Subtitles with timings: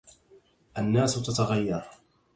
[0.77, 1.83] الناس تتغير